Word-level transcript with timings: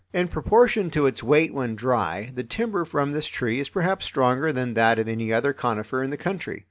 In 0.13 0.29
proportion 0.29 0.89
to 0.89 1.05
its 1.05 1.21
weight 1.21 1.53
when 1.53 1.75
dry, 1.75 2.31
the 2.33 2.43
timber 2.43 2.85
from 2.85 3.11
this 3.11 3.27
tree 3.27 3.59
is 3.59 3.69
perhaps 3.69 4.07
stronger 4.07 4.51
than 4.51 4.73
that 4.73 4.97
of 4.97 5.07
any 5.07 5.31
other 5.31 5.53
conifer 5.53 6.01
in 6.01 6.09
the 6.09 6.17
country. 6.17 6.59